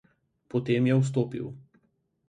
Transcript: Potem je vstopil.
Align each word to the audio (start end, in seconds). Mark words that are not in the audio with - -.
Potem 0.53 0.87
je 0.89 0.97
vstopil. 1.01 1.45